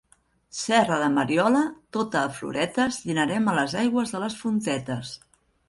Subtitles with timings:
[0.59, 1.61] Serra de Mariola,
[1.99, 5.17] tota a floretes, dinarem a les aigües de les fontetes.